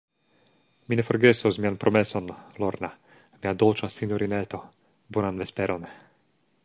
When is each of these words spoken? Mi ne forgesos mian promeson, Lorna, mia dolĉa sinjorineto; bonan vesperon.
Mi 0.91 0.95
ne 0.99 1.03
forgesos 1.09 1.59
mian 1.65 1.77
promeson, 1.83 2.31
Lorna, 2.63 2.91
mia 3.43 3.53
dolĉa 3.65 3.91
sinjorineto; 3.97 4.63
bonan 5.19 5.43
vesperon. 5.45 5.89